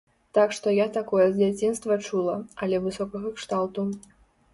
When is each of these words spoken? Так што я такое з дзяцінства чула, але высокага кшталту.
Так 0.35 0.53
што 0.59 0.71
я 0.73 0.85
такое 0.95 1.25
з 1.27 1.35
дзяцінства 1.41 1.97
чула, 2.07 2.37
але 2.67 2.81
высокага 2.87 3.29
кшталту. 3.37 3.85